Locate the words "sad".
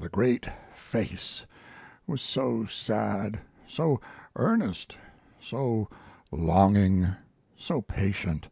2.64-3.40